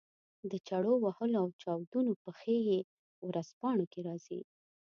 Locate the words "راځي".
4.07-4.41